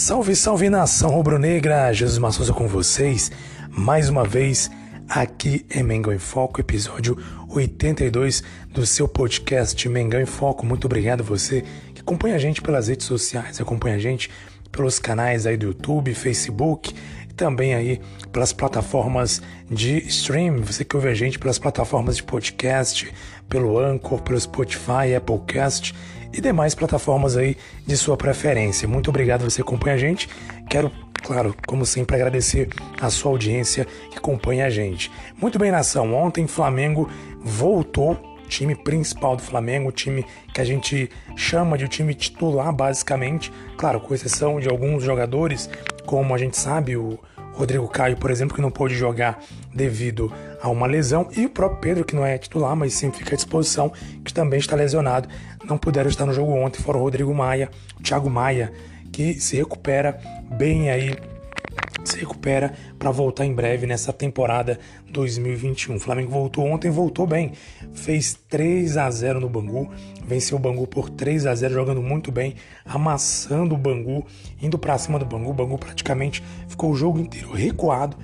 Salve, 0.00 0.34
salve 0.34 0.70
nação 0.70 1.10
rubro-negra! 1.10 1.92
Jesus 1.92 2.16
Massouza 2.16 2.54
com 2.54 2.66
vocês, 2.66 3.30
mais 3.68 4.08
uma 4.08 4.24
vez 4.24 4.70
aqui 5.06 5.66
em 5.70 5.82
Mengão 5.82 6.10
em 6.10 6.18
Foco, 6.18 6.58
episódio 6.58 7.18
82 7.50 8.42
do 8.70 8.86
seu 8.86 9.06
podcast 9.06 9.86
Mengão 9.90 10.18
em 10.18 10.24
Foco. 10.24 10.64
Muito 10.64 10.86
obrigado 10.86 11.22
você 11.22 11.62
que 11.94 12.00
acompanha 12.00 12.36
a 12.36 12.38
gente 12.38 12.62
pelas 12.62 12.88
redes 12.88 13.04
sociais, 13.04 13.60
acompanha 13.60 13.96
a 13.96 13.98
gente 13.98 14.30
pelos 14.72 14.98
canais 14.98 15.46
aí 15.46 15.58
do 15.58 15.66
YouTube, 15.66 16.14
Facebook 16.14 16.94
e 17.28 17.34
também 17.34 17.74
aí 17.74 18.00
pelas 18.32 18.54
plataformas 18.54 19.42
de 19.70 19.98
stream. 20.08 20.62
Você 20.62 20.82
que 20.82 20.96
ouve 20.96 21.08
a 21.08 21.14
gente 21.14 21.38
pelas 21.38 21.58
plataformas 21.58 22.16
de 22.16 22.22
podcast, 22.22 23.12
pelo 23.50 23.78
Anchor, 23.78 24.22
pelo 24.22 24.40
Spotify, 24.40 25.14
Applecast 25.14 25.94
e 26.32 26.40
demais 26.40 26.74
plataformas 26.74 27.36
aí 27.36 27.56
de 27.86 27.96
sua 27.96 28.16
preferência. 28.16 28.86
Muito 28.86 29.10
obrigado 29.10 29.48
você 29.48 29.62
acompanha 29.62 29.96
a 29.96 29.98
gente. 29.98 30.28
Quero, 30.68 30.90
claro, 31.22 31.54
como 31.66 31.84
sempre, 31.84 32.16
agradecer 32.16 32.68
a 33.00 33.10
sua 33.10 33.32
audiência 33.32 33.86
que 34.10 34.18
acompanha 34.18 34.66
a 34.66 34.70
gente. 34.70 35.10
Muito 35.40 35.58
bem, 35.58 35.70
nação. 35.70 36.14
Ontem 36.14 36.46
Flamengo 36.46 37.08
voltou 37.40 38.18
time 38.48 38.74
principal 38.74 39.36
do 39.36 39.42
Flamengo, 39.42 39.92
time 39.92 40.26
que 40.52 40.60
a 40.60 40.64
gente 40.64 41.08
chama 41.36 41.78
de 41.78 41.88
time 41.88 42.12
titular, 42.14 42.72
basicamente. 42.72 43.52
Claro, 43.76 44.00
com 44.00 44.12
exceção 44.12 44.58
de 44.58 44.68
alguns 44.68 45.04
jogadores, 45.04 45.70
como 46.04 46.34
a 46.34 46.38
gente 46.38 46.56
sabe, 46.58 46.96
o 46.96 47.18
Rodrigo 47.52 47.88
Caio, 47.88 48.16
por 48.16 48.30
exemplo, 48.30 48.54
que 48.54 48.60
não 48.60 48.70
pôde 48.70 48.94
jogar 48.94 49.38
devido 49.74 50.32
a 50.60 50.68
uma 50.68 50.86
lesão, 50.86 51.28
e 51.36 51.46
o 51.46 51.50
próprio 51.50 51.80
Pedro, 51.80 52.04
que 52.04 52.14
não 52.14 52.24
é 52.24 52.36
titular, 52.38 52.74
mas 52.76 52.94
sempre 52.94 53.18
fica 53.20 53.34
à 53.34 53.36
disposição, 53.36 53.92
que 54.24 54.32
também 54.32 54.58
está 54.58 54.76
lesionado, 54.76 55.28
não 55.64 55.78
puderam 55.78 56.10
estar 56.10 56.26
no 56.26 56.32
jogo 56.32 56.52
ontem, 56.52 56.82
fora 56.82 56.98
o 56.98 57.00
Rodrigo 57.00 57.34
Maia, 57.34 57.70
o 57.98 58.02
Thiago 58.02 58.28
Maia, 58.28 58.72
que 59.12 59.34
se 59.34 59.56
recupera 59.56 60.18
bem 60.50 60.90
aí 60.90 61.16
se 62.04 62.18
recupera 62.18 62.72
para 62.98 63.10
voltar 63.10 63.44
em 63.44 63.54
breve 63.54 63.86
nessa 63.86 64.12
temporada 64.12 64.78
2021. 65.10 65.96
O 65.96 66.00
Flamengo 66.00 66.30
voltou 66.30 66.66
ontem, 66.66 66.90
voltou 66.90 67.26
bem. 67.26 67.52
Fez 67.92 68.38
3 68.48 68.96
a 68.96 69.10
0 69.10 69.40
no 69.40 69.48
Bangu, 69.48 69.90
venceu 70.24 70.56
o 70.56 70.60
Bangu 70.60 70.86
por 70.86 71.10
3 71.10 71.46
a 71.46 71.54
0 71.54 71.74
jogando 71.74 72.02
muito 72.02 72.32
bem, 72.32 72.54
amassando 72.84 73.74
o 73.74 73.78
Bangu, 73.78 74.24
indo 74.60 74.78
para 74.78 74.98
cima 74.98 75.18
do 75.18 75.24
Bangu. 75.24 75.50
O 75.50 75.54
Bangu 75.54 75.78
praticamente 75.78 76.42
ficou 76.68 76.90
o 76.90 76.96
jogo 76.96 77.18
inteiro 77.18 77.52
recuado, 77.52 78.16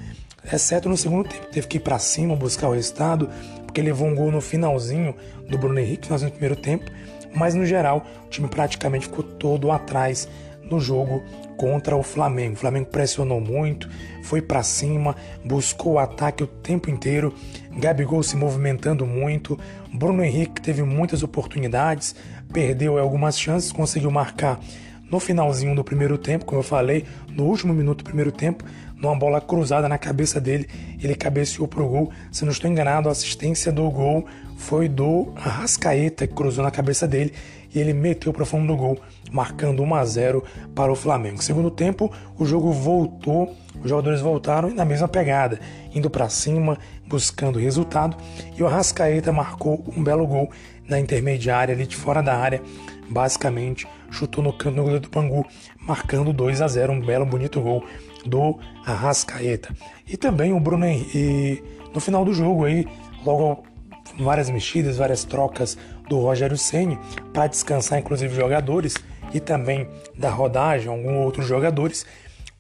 exceto 0.53 0.89
no 0.89 0.97
segundo 0.97 1.29
tempo. 1.29 1.47
Teve 1.51 1.67
que 1.67 1.77
ir 1.79 1.81
para 1.81 1.99
cima 1.99 2.37
buscar 2.37 2.69
o 2.69 2.75
resultado, 2.75 3.29
porque 3.65 3.83
levou 3.83 4.09
um 4.09 4.15
gol 4.15 4.31
no 4.31 4.41
finalzinho 4.41 5.15
do 5.49 5.59
Bruno 5.59 5.79
Henrique, 5.79 6.11
no 6.11 6.31
primeiro 6.31 6.57
tempo. 6.57 6.91
Mas 7.35 7.55
no 7.55 7.67
geral, 7.67 8.07
o 8.25 8.29
time 8.29 8.49
praticamente 8.49 9.07
ficou 9.07 9.23
todo 9.23 9.71
atrás 9.71 10.29
no 10.71 10.81
jogo 10.81 11.23
contra 11.57 11.97
o 11.97 12.03
Flamengo. 12.03 12.55
O 12.55 12.59
Flamengo 12.59 12.87
pressionou 12.87 13.41
muito, 13.41 13.89
foi 14.23 14.43
para 14.43 14.63
cima, 14.63 15.17
buscou 15.45 15.95
o 15.95 15.99
ataque 15.99 16.43
o 16.43 16.47
tempo 16.47 16.91
inteiro. 16.91 17.35
Gabigol 17.79 18.23
se 18.23 18.37
movimentando 18.37 19.07
muito. 19.07 19.59
Bruno 19.93 20.25
Henrique 20.25 20.61
teve 20.61 20.83
muitas 20.83 21.23
oportunidades, 21.23 22.15
perdeu 22.53 22.99
algumas 22.99 23.39
chances, 23.39 23.73
conseguiu 23.73 24.11
marcar 24.11 24.61
no 25.11 25.21
finalzinho 25.21 25.75
do 25.75 25.85
primeiro 25.85 26.19
tempo, 26.19 26.45
como 26.45 26.61
eu 26.61 26.65
falei, 26.65 27.05
no 27.31 27.45
último 27.45 27.73
minuto 27.73 27.99
do 27.99 28.05
primeiro 28.05 28.33
tempo, 28.33 28.65
numa 28.97 29.15
bola 29.17 29.41
cruzada 29.41 29.89
na 29.89 29.99
cabeça 29.99 30.41
dele, 30.41 30.67
ele 31.03 31.15
cabeceou 31.15 31.69
pro 31.69 31.87
gol. 31.87 32.11
Se 32.33 32.45
não 32.45 32.53
estou 32.53 32.71
enganado, 32.71 33.09
a 33.09 33.13
assistência 33.13 33.71
do 33.71 33.89
gol 33.91 34.27
foi 34.57 34.89
do 34.89 35.33
Arrascaeta, 35.37 36.27
que 36.27 36.35
cruzou 36.35 36.65
na 36.65 36.71
cabeça 36.71 37.07
dele 37.07 37.33
e 37.75 37.79
ele 37.79 37.93
meteu 37.93 38.33
para 38.33 38.45
fundo 38.45 38.67
do 38.67 38.77
gol, 38.77 38.99
marcando 39.31 39.83
1 39.83 39.95
a 39.95 40.05
0 40.05 40.45
para 40.75 40.93
o 40.93 40.97
Flamengo. 40.97 41.43
Segundo 41.43 41.71
tempo, 41.71 42.11
o 42.39 42.45
jogo 42.45 42.73
voltou, 42.73 43.55
os 43.83 43.89
jogadores 43.89 44.21
voltaram 44.21 44.73
na 44.75 44.85
mesma 44.85 45.09
pegada, 45.09 45.61
indo 45.95 46.11
para 46.11 46.29
cima, 46.29 46.79
buscando 47.07 47.59
resultado, 47.59 48.17
e 48.57 48.63
o 48.63 48.67
Arrascaeta 48.67 49.33
marcou 49.33 49.85
um 49.97 50.03
belo 50.03 50.27
gol 50.27 50.51
na 50.89 51.01
intermediária 51.01 51.75
ali 51.75 51.87
de 51.87 51.97
fora 51.97 52.23
da 52.23 52.37
área, 52.37 52.63
basicamente 53.09 53.87
chutou 54.11 54.43
no 54.43 54.53
canto 54.53 54.83
do 54.83 55.01
do 55.01 55.09
Bangu, 55.09 55.45
marcando 55.81 56.33
2 56.33 56.63
a 56.63 56.69
0, 56.69 56.93
um 56.93 57.01
belo 57.01 57.27
bonito 57.27 57.61
gol 57.61 57.85
do 58.25 58.59
Arrascaeta. 58.85 59.75
E 60.07 60.17
também 60.17 60.53
o 60.53 60.61
Bruno 60.61 60.87
Henrique, 60.87 61.63
no 61.93 62.01
final 62.01 62.25
do 62.25 62.33
jogo 62.33 62.65
aí, 62.65 62.87
logo 63.25 63.65
várias 64.19 64.51
mexidas, 64.51 64.97
várias 64.97 65.25
trocas 65.25 65.77
do 66.09 66.19
Rogério 66.21 66.57
Ceni 66.57 66.99
para 67.33 67.47
descansar 67.47 67.99
inclusive 67.99 68.35
jogadores 68.35 68.95
e 69.33 69.41
também 69.41 69.89
da 70.17 70.31
rodagem 70.31 70.89
alguns 70.89 71.25
outros 71.25 71.47
jogadores. 71.47 72.07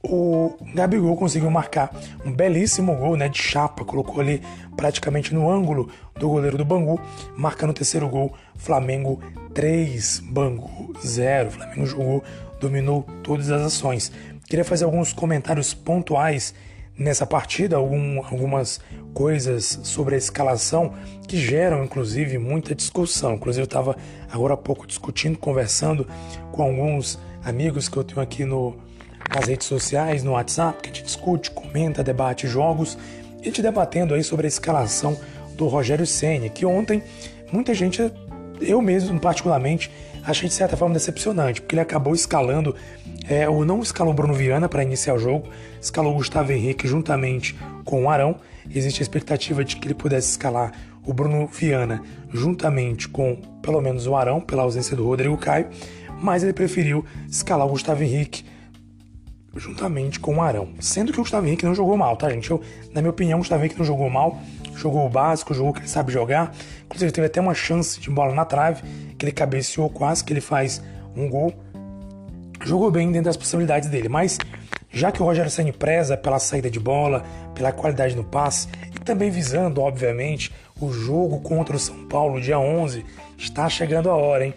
O 0.02 0.56
Gabigol 0.72 1.16
conseguiu 1.16 1.50
marcar 1.50 1.90
um 2.24 2.32
belíssimo 2.32 2.94
gol 2.94 3.16
né, 3.16 3.28
de 3.28 3.42
chapa, 3.42 3.84
colocou 3.84 4.20
ali 4.20 4.40
praticamente 4.76 5.34
no 5.34 5.50
ângulo 5.50 5.90
do 6.14 6.28
goleiro 6.28 6.56
do 6.56 6.64
Bangu, 6.64 7.00
marcando 7.36 7.70
o 7.70 7.74
terceiro 7.74 8.08
gol. 8.08 8.32
Flamengo 8.54 9.20
3, 9.52 10.20
Bangu 10.20 10.94
0. 11.04 11.50
Flamengo 11.50 11.86
jogou, 11.86 12.24
dominou 12.60 13.04
todas 13.22 13.50
as 13.50 13.62
ações. 13.62 14.12
Queria 14.48 14.64
fazer 14.64 14.84
alguns 14.84 15.12
comentários 15.12 15.74
pontuais 15.74 16.54
nessa 16.98 17.26
partida, 17.26 17.76
algum, 17.76 18.24
algumas 18.24 18.80
coisas 19.12 19.80
sobre 19.82 20.14
a 20.14 20.18
escalação 20.18 20.94
que 21.26 21.36
geram, 21.36 21.84
inclusive, 21.84 22.38
muita 22.38 22.74
discussão. 22.74 23.34
Inclusive, 23.34 23.62
eu 23.62 23.66
estava 23.66 23.96
agora 24.30 24.54
há 24.54 24.56
pouco 24.56 24.86
discutindo, 24.86 25.38
conversando 25.38 26.06
com 26.52 26.62
alguns 26.62 27.18
amigos 27.44 27.88
que 27.88 27.96
eu 27.96 28.04
tenho 28.04 28.20
aqui 28.20 28.44
no, 28.44 28.76
nas 29.34 29.46
redes 29.46 29.66
sociais, 29.66 30.22
no 30.22 30.32
WhatsApp, 30.32 30.82
que 30.82 30.88
a 30.88 30.92
gente 30.92 31.04
discute, 31.04 31.50
comenta, 31.50 32.02
debate 32.02 32.46
jogos, 32.46 32.96
e 33.40 33.44
gente 33.44 33.62
debatendo 33.62 34.14
aí 34.14 34.24
sobre 34.24 34.46
a 34.46 34.48
escalação 34.48 35.18
do 35.56 35.66
Rogério 35.68 36.06
Senna, 36.06 36.48
que 36.48 36.66
ontem 36.66 37.02
muita 37.52 37.74
gente, 37.74 38.12
eu 38.60 38.80
mesmo 38.82 39.18
particularmente, 39.20 39.90
achei 40.26 40.48
de 40.48 40.54
certa 40.54 40.76
forma 40.76 40.94
decepcionante, 40.94 41.60
porque 41.60 41.74
ele 41.74 41.80
acabou 41.80 42.14
escalando, 42.14 42.74
é, 43.28 43.48
ou 43.48 43.64
não 43.64 43.80
escalou 43.80 44.12
Bruno 44.12 44.34
Viana 44.34 44.68
para 44.68 44.82
iniciar 44.82 45.14
o 45.14 45.18
jogo, 45.18 45.48
escalou 45.80 46.14
Gustavo 46.14 46.52
Henrique 46.52 46.88
juntamente 46.88 47.56
com 47.84 48.04
o 48.04 48.10
Arão. 48.10 48.36
Existe 48.68 49.00
a 49.00 49.04
expectativa 49.04 49.64
de 49.64 49.76
que 49.76 49.86
ele 49.86 49.94
pudesse 49.94 50.30
escalar 50.30 50.72
o 51.04 51.14
Bruno 51.14 51.46
Viana 51.46 52.02
juntamente 52.32 53.08
com 53.08 53.36
pelo 53.62 53.80
menos 53.80 54.06
o 54.06 54.16
Arão, 54.16 54.40
pela 54.40 54.62
ausência 54.62 54.96
do 54.96 55.04
Rodrigo 55.04 55.36
Caio, 55.36 55.68
mas 56.20 56.42
ele 56.42 56.52
preferiu 56.52 57.04
escalar 57.28 57.66
o 57.66 57.70
Gustavo 57.70 58.02
Henrique 58.02 58.44
juntamente 59.54 60.20
com 60.20 60.36
o 60.36 60.42
Arão. 60.42 60.68
Sendo 60.80 61.12
que 61.12 61.18
o 61.18 61.22
Gustavo 61.22 61.46
Henrique 61.46 61.64
não 61.64 61.74
jogou 61.74 61.96
mal, 61.96 62.16
tá, 62.16 62.28
gente? 62.28 62.50
Eu, 62.50 62.60
na 62.92 63.00
minha 63.00 63.10
opinião, 63.10 63.38
o 63.38 63.40
Gustavo 63.40 63.62
Henrique 63.62 63.78
não 63.78 63.86
jogou 63.86 64.10
mal, 64.10 64.38
jogou 64.76 65.06
o 65.06 65.08
básico, 65.08 65.54
jogou 65.54 65.72
que 65.72 65.80
ele 65.80 65.88
sabe 65.88 66.12
jogar. 66.12 66.54
Inclusive, 66.84 67.10
teve 67.10 67.26
até 67.26 67.40
uma 67.40 67.54
chance 67.54 67.98
de 67.98 68.10
bola 68.10 68.34
na 68.34 68.44
trave, 68.44 68.82
que 69.18 69.24
ele 69.24 69.32
cabeceou 69.32 69.90
quase 69.90 70.22
que 70.22 70.32
ele 70.32 70.40
faz 70.40 70.82
um 71.16 71.28
gol. 71.28 71.52
Jogou 72.64 72.90
bem 72.90 73.10
dentro 73.10 73.24
das 73.24 73.36
possibilidades 73.36 73.88
dele, 73.88 74.08
mas 74.08 74.38
já 74.90 75.12
que 75.12 75.22
o 75.22 75.24
Rogério 75.26 75.50
Ceni 75.50 75.72
preza 75.72 76.16
pela 76.16 76.38
saída 76.38 76.70
de 76.70 76.80
bola, 76.80 77.22
pela 77.54 77.72
qualidade 77.72 78.16
no 78.16 78.24
passe 78.24 78.68
e 78.94 78.98
também 78.98 79.30
visando, 79.30 79.80
obviamente, 79.80 80.52
o 80.80 80.90
jogo 80.92 81.40
contra 81.40 81.76
o 81.76 81.78
São 81.78 82.06
Paulo 82.06 82.40
dia 82.40 82.58
11, 82.58 83.04
está 83.36 83.68
chegando 83.68 84.10
a 84.10 84.14
hora, 84.14 84.46
hein? 84.46 84.54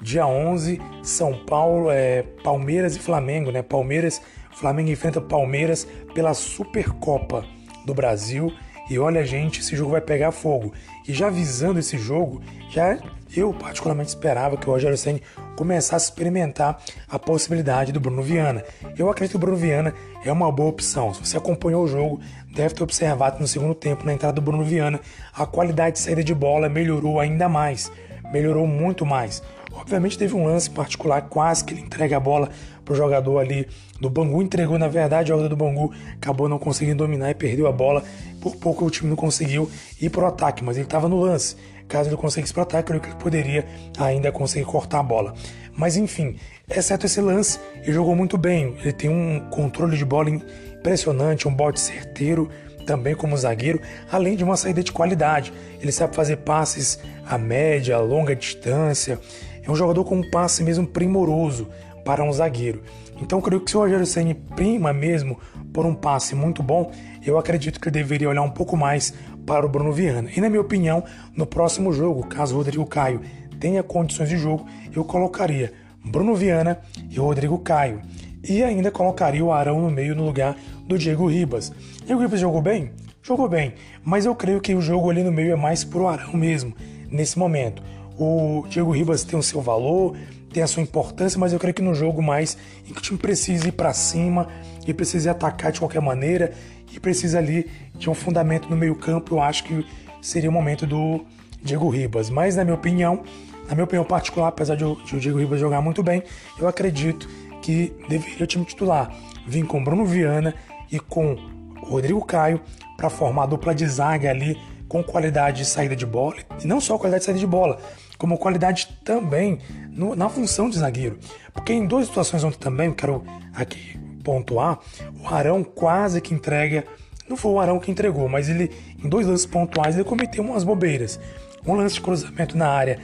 Dia 0.00 0.26
11, 0.26 0.80
São 1.02 1.44
Paulo, 1.44 1.90
é, 1.90 2.22
Palmeiras 2.42 2.96
e 2.96 2.98
Flamengo, 2.98 3.50
né? 3.50 3.62
Palmeiras, 3.62 4.20
Flamengo 4.52 4.90
enfrenta 4.90 5.20
Palmeiras 5.20 5.86
pela 6.14 6.34
Supercopa 6.34 7.44
do 7.86 7.94
Brasil. 7.94 8.52
E 8.90 8.98
olha, 8.98 9.24
gente, 9.24 9.60
esse 9.60 9.76
jogo 9.76 9.92
vai 9.92 10.00
pegar 10.00 10.32
fogo. 10.32 10.72
E 11.06 11.12
já 11.12 11.30
visando 11.30 11.78
esse 11.78 11.96
jogo, 11.98 12.42
já 12.70 12.98
eu 13.34 13.52
particularmente 13.52 14.10
esperava 14.10 14.56
que 14.56 14.68
o 14.68 14.72
Rogério 14.72 14.96
Ceni 14.96 15.22
começasse 15.56 16.04
a 16.04 16.08
experimentar 16.08 16.82
a 17.08 17.18
possibilidade 17.18 17.92
do 17.92 18.00
Bruno 18.00 18.22
Viana. 18.22 18.62
Eu 18.96 19.08
acredito 19.08 19.32
que 19.32 19.36
o 19.36 19.40
Bruno 19.40 19.56
Viana 19.56 19.94
é 20.24 20.30
uma 20.30 20.52
boa 20.52 20.68
opção. 20.68 21.14
Se 21.14 21.24
você 21.24 21.36
acompanhou 21.36 21.84
o 21.84 21.88
jogo, 21.88 22.20
deve 22.54 22.74
ter 22.74 22.82
observado 22.82 23.40
no 23.40 23.46
segundo 23.46 23.74
tempo, 23.74 24.04
na 24.04 24.12
entrada 24.12 24.34
do 24.34 24.42
Bruno 24.42 24.64
Viana, 24.64 25.00
a 25.34 25.46
qualidade 25.46 25.96
de 25.96 26.02
saída 26.02 26.22
de 26.22 26.34
bola 26.34 26.68
melhorou 26.68 27.18
ainda 27.18 27.48
mais. 27.48 27.90
melhorou 28.32 28.66
muito 28.66 29.04
mais. 29.04 29.42
Obviamente 29.72 30.18
teve 30.18 30.34
um 30.34 30.44
lance 30.44 30.70
particular, 30.70 31.22
quase 31.22 31.64
que 31.64 31.74
ele 31.74 31.80
entrega 31.80 32.16
a 32.16 32.20
bola 32.20 32.50
pro 32.84 32.94
jogador 32.94 33.38
ali 33.38 33.66
do 34.00 34.10
Bangu, 34.10 34.42
entregou 34.42 34.78
na 34.78 34.88
verdade, 34.88 35.30
o 35.30 35.36
jogador 35.36 35.48
do 35.48 35.56
Bangu 35.56 35.92
acabou 36.14 36.48
não 36.48 36.58
conseguindo 36.58 36.98
dominar 36.98 37.30
e 37.30 37.34
perdeu 37.34 37.66
a 37.66 37.72
bola. 37.72 38.02
Por 38.40 38.56
pouco 38.56 38.84
o 38.84 38.90
time 38.90 39.08
não 39.10 39.16
conseguiu 39.16 39.70
ir 40.00 40.10
pro 40.10 40.26
ataque, 40.26 40.64
mas 40.64 40.76
ele 40.76 40.86
estava 40.86 41.08
no 41.08 41.20
lance. 41.20 41.56
Caso 41.88 42.08
ele 42.08 42.16
conseguisse 42.16 42.52
pro 42.52 42.62
ataque, 42.62 42.92
eu 42.92 43.00
creio 43.00 43.02
que 43.02 43.08
ele 43.08 43.22
poderia 43.22 43.66
ainda 43.98 44.32
conseguir 44.32 44.64
cortar 44.64 45.00
a 45.00 45.02
bola. 45.02 45.34
Mas 45.76 45.96
enfim, 45.96 46.36
exceto 46.68 47.06
esse 47.06 47.20
lance, 47.20 47.58
ele 47.82 47.92
jogou 47.92 48.14
muito 48.14 48.36
bem. 48.36 48.76
Ele 48.80 48.92
tem 48.92 49.10
um 49.10 49.40
controle 49.50 49.96
de 49.96 50.04
bola 50.04 50.30
impressionante, 50.30 51.48
um 51.48 51.54
bote 51.54 51.80
certeiro 51.80 52.48
também 52.86 53.14
como 53.14 53.36
zagueiro, 53.36 53.80
além 54.10 54.36
de 54.36 54.42
uma 54.44 54.56
saída 54.56 54.82
de 54.82 54.92
qualidade. 54.92 55.52
Ele 55.80 55.92
sabe 55.92 56.14
fazer 56.16 56.38
passes 56.38 56.98
a 57.24 57.38
média, 57.38 57.96
a 57.96 58.00
longa 58.00 58.34
distância. 58.34 59.18
É 59.62 59.70
um 59.70 59.76
jogador 59.76 60.04
com 60.04 60.16
um 60.16 60.30
passe 60.30 60.62
mesmo 60.62 60.86
primoroso 60.86 61.68
para 62.04 62.22
um 62.22 62.32
zagueiro. 62.32 62.82
Então, 63.20 63.40
creio 63.40 63.60
que 63.60 63.70
se 63.70 63.76
o 63.76 63.80
Rogério 63.80 64.04
Ceni 64.04 64.34
prima 64.34 64.92
mesmo 64.92 65.38
por 65.72 65.86
um 65.86 65.94
passe 65.94 66.34
muito 66.34 66.62
bom, 66.62 66.90
eu 67.24 67.38
acredito 67.38 67.80
que 67.80 67.88
ele 67.88 67.94
deveria 67.94 68.28
olhar 68.28 68.42
um 68.42 68.50
pouco 68.50 68.76
mais 68.76 69.14
para 69.46 69.64
o 69.64 69.68
Bruno 69.68 69.92
Viana. 69.92 70.30
E 70.36 70.40
na 70.40 70.48
minha 70.48 70.60
opinião, 70.60 71.04
no 71.36 71.46
próximo 71.46 71.92
jogo, 71.92 72.26
caso 72.26 72.54
o 72.54 72.58
Rodrigo 72.58 72.86
Caio 72.86 73.20
tenha 73.60 73.82
condições 73.82 74.28
de 74.28 74.36
jogo, 74.36 74.66
eu 74.94 75.04
colocaria 75.04 75.72
Bruno 76.04 76.34
Viana 76.34 76.80
e 77.08 77.20
o 77.20 77.24
Rodrigo 77.24 77.58
Caio. 77.58 78.02
E 78.42 78.62
ainda 78.62 78.90
colocaria 78.90 79.44
o 79.44 79.52
Arão 79.52 79.80
no 79.80 79.90
meio 79.90 80.16
no 80.16 80.24
lugar 80.24 80.56
do 80.84 80.98
Diego 80.98 81.28
Ribas. 81.28 81.72
Diego 82.04 82.20
Ribas 82.20 82.40
jogou 82.40 82.60
bem? 82.60 82.90
Jogou 83.22 83.48
bem, 83.48 83.74
mas 84.02 84.26
eu 84.26 84.34
creio 84.34 84.60
que 84.60 84.74
o 84.74 84.80
jogo 84.80 85.08
ali 85.08 85.22
no 85.22 85.30
meio 85.30 85.52
é 85.52 85.56
mais 85.56 85.84
pro 85.84 86.08
Arão 86.08 86.32
mesmo, 86.32 86.74
nesse 87.08 87.38
momento. 87.38 87.80
O 88.18 88.64
Diego 88.68 88.90
Ribas 88.90 89.24
tem 89.24 89.38
o 89.38 89.42
seu 89.42 89.60
valor, 89.60 90.16
tem 90.52 90.62
a 90.62 90.66
sua 90.66 90.82
importância, 90.82 91.38
mas 91.38 91.52
eu 91.52 91.58
creio 91.58 91.74
que 91.74 91.82
no 91.82 91.94
jogo 91.94 92.22
mais 92.22 92.56
em 92.88 92.92
que 92.92 92.98
o 92.98 93.02
time 93.02 93.18
precisa 93.18 93.68
ir 93.68 93.72
para 93.72 93.92
cima 93.92 94.48
e 94.86 94.92
precisa 94.92 95.30
atacar 95.30 95.72
de 95.72 95.78
qualquer 95.78 96.02
maneira 96.02 96.52
e 96.92 97.00
precisa 97.00 97.38
ali 97.38 97.70
de 97.94 98.10
um 98.10 98.14
fundamento 98.14 98.68
no 98.68 98.76
meio-campo, 98.76 99.34
eu 99.34 99.40
acho 99.40 99.64
que 99.64 99.86
seria 100.20 100.50
o 100.50 100.52
momento 100.52 100.86
do 100.86 101.24
Diego 101.62 101.88
Ribas. 101.88 102.28
Mas 102.28 102.56
na 102.56 102.64
minha 102.64 102.74
opinião, 102.74 103.22
na 103.66 103.74
minha 103.74 103.84
opinião 103.84 104.04
particular, 104.04 104.48
apesar 104.48 104.76
de 104.76 104.84
de 104.84 105.16
o 105.16 105.20
Diego 105.20 105.38
Ribas 105.38 105.58
jogar 105.58 105.80
muito 105.80 106.02
bem, 106.02 106.22
eu 106.58 106.68
acredito 106.68 107.28
que 107.62 107.92
deveria 108.08 108.44
o 108.44 108.46
time 108.46 108.64
titular 108.64 109.10
vir 109.46 109.64
com 109.64 109.82
Bruno 109.82 110.04
Viana 110.04 110.54
e 110.90 110.98
com 111.00 111.36
Rodrigo 111.82 112.24
Caio 112.24 112.60
para 112.96 113.08
formar 113.08 113.44
a 113.44 113.46
dupla 113.46 113.74
de 113.74 113.86
zaga 113.86 114.30
ali 114.30 114.58
com 114.92 115.02
qualidade 115.02 115.56
de 115.56 115.64
saída 115.64 115.96
de 115.96 116.04
bola, 116.04 116.36
e 116.62 116.66
não 116.66 116.78
só 116.78 116.98
qualidade 116.98 117.22
de 117.22 117.24
saída 117.24 117.40
de 117.40 117.46
bola, 117.46 117.78
como 118.18 118.36
qualidade 118.36 118.88
também 119.02 119.58
no, 119.88 120.14
na 120.14 120.28
função 120.28 120.68
de 120.68 120.78
zagueiro. 120.78 121.18
Porque 121.54 121.72
em 121.72 121.86
duas 121.86 122.08
situações 122.08 122.44
ontem 122.44 122.58
também, 122.58 122.92
quero 122.92 123.24
aqui 123.54 123.98
pontuar, 124.22 124.80
o 125.18 125.34
Arão 125.34 125.64
quase 125.64 126.20
que 126.20 126.34
entrega. 126.34 126.84
Não 127.26 127.38
foi 127.38 127.52
o 127.52 127.58
Arão 127.58 127.80
que 127.80 127.90
entregou, 127.90 128.28
mas 128.28 128.50
ele, 128.50 128.70
em 129.02 129.08
dois 129.08 129.26
lances 129.26 129.46
pontuais, 129.46 129.94
ele 129.94 130.04
cometeu 130.04 130.44
umas 130.44 130.62
bobeiras. 130.62 131.18
Um 131.66 131.72
lance 131.72 131.94
de 131.94 132.02
cruzamento 132.02 132.54
na 132.54 132.68
área, 132.68 132.98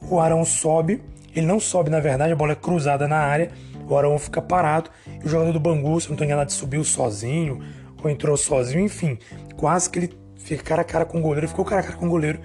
o 0.00 0.18
Arão 0.18 0.46
sobe, 0.46 1.02
ele 1.36 1.44
não 1.44 1.60
sobe 1.60 1.90
na 1.90 2.00
verdade, 2.00 2.32
a 2.32 2.36
bola 2.36 2.52
é 2.52 2.56
cruzada 2.56 3.06
na 3.06 3.18
área, 3.18 3.50
o 3.86 3.94
Arão 3.94 4.18
fica 4.18 4.40
parado 4.40 4.88
e 5.22 5.26
o 5.26 5.28
jogador 5.28 5.52
do 5.52 5.60
Bangu, 5.60 6.00
se 6.00 6.08
não 6.08 6.14
estou 6.14 6.24
enganado, 6.24 6.50
subiu 6.50 6.82
sozinho 6.82 7.60
ou 8.02 8.08
entrou 8.08 8.34
sozinho, 8.34 8.80
enfim, 8.80 9.18
quase 9.58 9.90
que 9.90 9.98
ele 9.98 10.23
fica 10.44 10.62
cara 10.62 10.82
a 10.82 10.84
cara 10.84 11.04
com 11.04 11.18
o 11.18 11.20
goleiro, 11.20 11.48
ficou 11.48 11.64
cara 11.64 11.80
a 11.80 11.84
cara 11.84 11.96
com 11.96 12.06
o 12.06 12.10
goleiro 12.10 12.38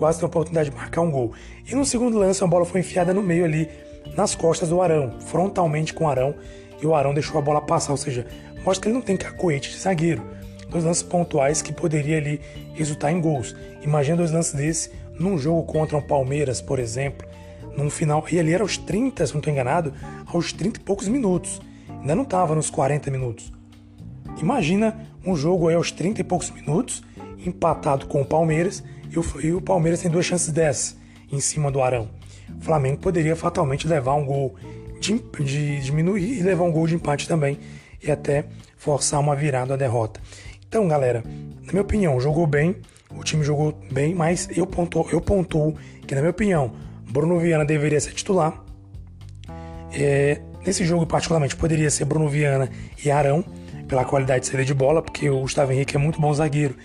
quase 0.00 0.18
tem 0.18 0.24
a 0.24 0.28
oportunidade 0.28 0.70
de 0.70 0.76
marcar 0.76 1.02
um 1.02 1.10
gol. 1.10 1.32
E 1.70 1.74
no 1.74 1.84
segundo 1.84 2.18
lance, 2.18 2.42
a 2.42 2.46
bola 2.46 2.64
foi 2.64 2.80
enfiada 2.80 3.12
no 3.12 3.22
meio 3.22 3.44
ali, 3.44 3.68
nas 4.16 4.34
costas 4.34 4.70
do 4.70 4.80
Arão, 4.80 5.20
frontalmente 5.26 5.92
com 5.92 6.04
o 6.04 6.08
Arão, 6.08 6.34
e 6.80 6.86
o 6.86 6.94
Arão 6.94 7.12
deixou 7.12 7.38
a 7.38 7.42
bola 7.42 7.60
passar, 7.60 7.92
ou 7.92 7.98
seja, 7.98 8.26
mostra 8.64 8.82
que 8.82 8.88
ele 8.88 8.94
não 8.94 9.02
tem 9.02 9.14
cacoete 9.14 9.70
de 9.70 9.76
zagueiro. 9.76 10.22
Dois 10.70 10.84
lances 10.84 11.02
pontuais 11.02 11.60
que 11.60 11.70
poderia 11.70 12.16
ali 12.16 12.40
resultar 12.72 13.12
em 13.12 13.20
gols. 13.20 13.54
Imagina 13.82 14.16
dois 14.16 14.30
lances 14.30 14.54
desse 14.54 14.90
num 15.18 15.36
jogo 15.36 15.64
contra 15.64 15.98
um 15.98 16.00
Palmeiras, 16.00 16.62
por 16.62 16.78
exemplo, 16.78 17.28
num 17.76 17.90
final, 17.90 18.24
e 18.32 18.38
ali 18.38 18.54
era 18.54 18.64
aos 18.64 18.78
30, 18.78 19.26
se 19.26 19.34
não 19.34 19.40
estou 19.40 19.52
enganado, 19.52 19.92
aos 20.26 20.50
30 20.50 20.80
e 20.80 20.82
poucos 20.82 21.08
minutos. 21.08 21.60
Ainda 22.00 22.14
não 22.14 22.22
estava 22.22 22.54
nos 22.54 22.70
40 22.70 23.10
minutos. 23.10 23.52
Imagina 24.40 25.09
um 25.24 25.36
jogo 25.36 25.68
aí 25.68 25.74
aos 25.74 25.90
30 25.90 26.20
e 26.20 26.24
poucos 26.24 26.50
minutos, 26.50 27.02
empatado 27.44 28.06
com 28.06 28.22
o 28.22 28.24
Palmeiras, 28.24 28.82
e 29.42 29.50
o, 29.50 29.60
Palmeiras 29.60 30.00
tem 30.00 30.10
duas 30.10 30.24
chances 30.24 30.52
dessas 30.52 30.96
em 31.32 31.40
cima 31.40 31.70
do 31.70 31.82
Arão. 31.82 32.08
O 32.58 32.62
Flamengo 32.62 32.98
poderia 32.98 33.34
fatalmente 33.34 33.86
levar 33.88 34.14
um 34.14 34.24
gol 34.24 34.54
de, 35.00 35.18
de 35.44 35.80
diminuir 35.80 36.38
e 36.38 36.42
levar 36.42 36.64
um 36.64 36.72
gol 36.72 36.86
de 36.86 36.94
empate 36.94 37.26
também 37.26 37.58
e 38.02 38.10
até 38.10 38.44
forçar 38.76 39.18
uma 39.18 39.34
virada 39.34 39.74
a 39.74 39.76
derrota. 39.76 40.20
Então, 40.68 40.86
galera, 40.86 41.24
na 41.64 41.72
minha 41.72 41.82
opinião, 41.82 42.20
jogou 42.20 42.46
bem, 42.46 42.76
o 43.16 43.24
time 43.24 43.42
jogou 43.42 43.76
bem, 43.90 44.14
mas 44.14 44.48
eu 44.56 44.66
pontuo, 44.66 45.08
eu 45.10 45.20
pontuo 45.20 45.74
que, 46.06 46.14
na 46.14 46.20
minha 46.20 46.30
opinião, 46.30 46.72
Bruno 47.10 47.38
Viana 47.38 47.64
deveria 47.64 48.00
ser 48.00 48.12
titular. 48.12 48.62
É, 49.92 50.40
nesse 50.64 50.84
jogo, 50.84 51.04
particularmente, 51.06 51.56
poderia 51.56 51.90
ser 51.90 52.04
Bruno 52.04 52.28
Viana 52.28 52.70
e 53.04 53.10
Arão, 53.10 53.44
pela 53.90 54.04
qualidade 54.04 54.40
de 54.40 54.46
saída 54.46 54.64
de 54.64 54.72
bola, 54.72 55.02
porque 55.02 55.28
o 55.28 55.40
Gustavo 55.40 55.72
Henrique 55.72 55.96
é 55.96 55.98
muito 55.98 56.18
bom 56.18 56.32
zagueiro 56.32 56.76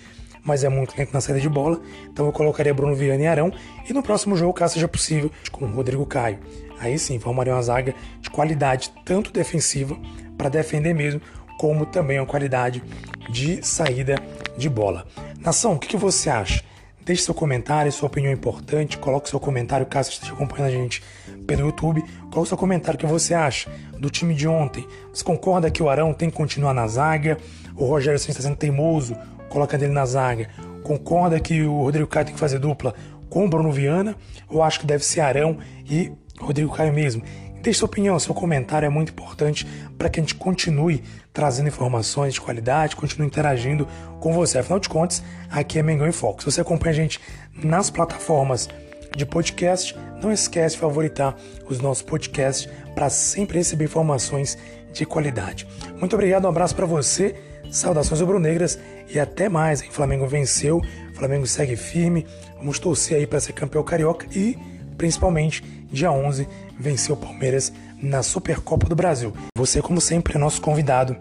mas 0.46 0.63
é 0.63 0.69
muito 0.69 0.96
lento 0.96 1.12
na 1.12 1.19
saída 1.19 1.42
de 1.42 1.50
bola. 1.50 1.81
Então 2.07 2.28
eu 2.28 2.31
colocaria 2.31 2.72
Bruno 2.72 2.94
Viana 2.96 3.24
e 3.24 3.25
Arão. 3.25 3.52
E 3.90 3.92
no 3.92 4.04
próximo 4.04 4.38
jogo, 4.38 4.54
caso 4.54 4.75
seja 4.75 4.88
possível, 4.88 5.31
com 5.52 5.66
o 5.66 5.72
Rodrigo 5.72 6.06
Caio. 6.06 6.38
Aí 6.80 7.00
sim, 7.00 7.18
formaria 7.19 7.52
uma 7.52 7.62
zaga 7.63 7.96
de 8.22 8.30
qualidade, 8.30 8.92
tanto 9.04 9.31
defensiva, 9.31 9.98
para 10.38 10.48
defender 10.48 10.94
mesmo, 10.94 11.19
como 11.57 11.84
também 11.86 12.19
uma 12.19 12.28
qualidade 12.28 12.84
de 13.28 13.66
saída 13.66 14.16
de 14.56 14.69
bola. 14.69 15.08
Nação, 15.40 15.74
o 15.74 15.80
que, 15.80 15.88
que 15.88 15.98
você 15.98 16.30
acha? 16.30 16.63
Deixe 17.06 17.22
seu 17.22 17.34
comentário, 17.34 17.92
sua 17.92 18.07
opinião 18.07 18.31
é 18.31 18.34
importante. 18.34 18.98
Coloque 18.98 19.30
seu 19.30 19.40
comentário 19.40 19.86
caso 19.86 20.10
esteja 20.10 20.34
acompanhando 20.34 20.68
a 20.68 20.72
gente 20.72 21.04
pelo 21.46 21.62
YouTube. 21.62 22.04
Coloque 22.31 22.50
seu 22.50 22.57
comentário 22.57 22.98
o 22.98 23.00
que 23.00 23.06
você 23.06 23.34
acha 23.34 23.69
do 24.00 24.10
time 24.10 24.34
de 24.34 24.48
ontem. 24.48 24.86
Você 25.13 25.24
concorda 25.24 25.69
que 25.69 25.84
o 25.84 25.90
Arão 25.90 26.13
tem 26.13 26.30
que 26.30 26.36
continuar 26.36 26.74
na 26.74 26.88
zaga? 26.88 27.38
O 27.75 27.86
Rogério 27.86 28.18
está 28.18 28.42
sendo 28.42 28.56
teimoso 28.56 29.16
colocando 29.50 29.84
ele 29.84 29.94
na 29.94 30.06
zaga, 30.06 30.50
concorda 30.84 31.40
que 31.40 31.62
o 31.63 31.84
Rodrigo 31.84 32.07
Caio 32.07 32.25
tem 32.25 32.34
que 32.34 32.40
fazer 32.40 32.60
dupla 32.60 32.94
com 33.30 33.46
o 33.46 33.50
Bruno 33.50 33.72
Viana, 33.72 34.16
ou 34.50 34.62
acho 34.62 34.80
que 34.81 34.86
deve 34.86 35.06
ser 35.06 35.22
Arão 35.22 35.58
e 35.90 36.12
Rodrigo 36.40 36.74
Caio 36.74 36.94
mesmo? 36.94 37.24
Deixe 37.66 37.80
sua 37.80 37.88
opinião, 37.88 38.20
seu 38.20 38.32
comentário 38.32 38.86
é 38.86 38.89
muito 38.89 39.10
importante 39.10 39.66
para 39.98 40.08
que 40.08 40.20
a 40.20 40.22
gente 40.22 40.36
continue 40.36 41.04
trazendo 41.34 41.68
informações 41.68 42.36
de 42.36 42.39
qualidade, 42.39 42.96
continue 42.96 43.25
interagindo 43.25 43.88
com 44.20 44.32
você. 44.34 44.60
Afinal 44.60 44.80
de 44.80 44.88
contas, 44.88 45.24
aqui 45.50 45.80
é 45.80 45.82
Mengão 45.82 46.08
em 46.08 46.12
Foco. 46.12 46.44
Se 46.44 46.51
você 46.51 46.62
acompanha 46.62 46.92
a 46.92 46.96
gente 46.96 47.20
nas 47.56 47.89
plataformas 47.89 48.70
de 49.18 49.25
podcast, 49.25 49.98
não 50.22 50.32
esquece 50.32 50.75
de 50.75 50.82
favoritar 50.82 51.36
os 51.68 51.80
nossos 51.80 52.04
podcasts 52.04 52.72
para 52.94 53.10
sempre 53.10 53.58
receber 53.58 53.86
informações 53.86 54.60
de 54.94 55.04
qualidade. 55.04 55.68
Muito 56.00 56.13
obrigado, 56.13 56.46
um 56.46 56.50
abraço 56.50 56.75
para 56.75 56.86
você 56.86 57.36
Saudações 57.72 58.22
rubro-negras 58.22 58.80
e 59.10 59.20
até 59.20 59.50
mais. 59.50 59.82
Hein? 59.82 59.89
Flamengo 59.92 60.28
venceu, 60.28 60.82
Flamengo 61.13 61.46
segue 61.46 61.75
firme. 61.75 62.25
Vamos 62.58 62.80
torcer 62.80 63.18
aí 63.18 63.28
para 63.28 63.39
ser 63.39 63.54
campeão 63.54 63.84
carioca 63.84 64.25
e, 64.32 64.58
principalmente, 64.98 65.64
dia 65.92 66.12
11, 66.12 66.48
venceu 66.80 67.16
o 67.16 67.18
Palmeiras 67.18 67.72
na 68.02 68.22
Supercopa 68.24 68.88
do 68.88 68.96
Brasil. 68.96 69.34
Você, 69.58 69.82
como 69.82 70.02
sempre, 70.02 70.36
é 70.36 70.38
nosso 70.38 70.62
convidado. 70.62 71.16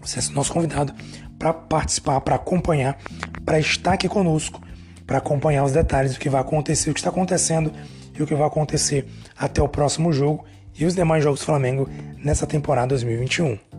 Você 0.00 0.18
é 0.18 0.34
nosso 0.34 0.52
convidado 0.52 0.92
para 1.38 1.52
participar, 1.52 2.20
para 2.20 2.36
acompanhar, 2.36 2.98
para 3.44 3.58
estar 3.58 3.94
aqui 3.94 4.08
conosco, 4.08 4.60
para 5.06 5.18
acompanhar 5.18 5.64
os 5.64 5.72
detalhes 5.72 6.14
do 6.14 6.18
que 6.18 6.28
vai 6.28 6.40
acontecer, 6.40 6.90
o 6.90 6.94
que 6.94 7.00
está 7.00 7.10
acontecendo 7.10 7.72
e 8.18 8.22
o 8.22 8.26
que 8.26 8.34
vai 8.34 8.46
acontecer 8.46 9.06
até 9.36 9.62
o 9.62 9.68
próximo 9.68 10.12
jogo 10.12 10.44
e 10.78 10.84
os 10.84 10.94
demais 10.94 11.22
jogos 11.22 11.40
do 11.40 11.46
Flamengo 11.46 11.88
nessa 12.22 12.46
temporada 12.46 12.88
2021. 12.88 13.73